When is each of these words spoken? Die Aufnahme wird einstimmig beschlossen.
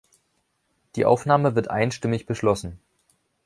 Die 0.95 1.05
Aufnahme 1.05 1.53
wird 1.53 1.67
einstimmig 1.69 2.25
beschlossen. 2.25 2.79